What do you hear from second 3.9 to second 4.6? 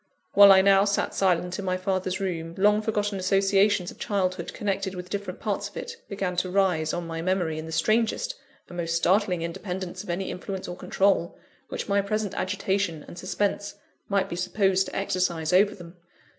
of childhood